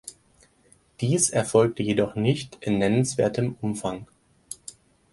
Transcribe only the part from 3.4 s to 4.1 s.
Umfang.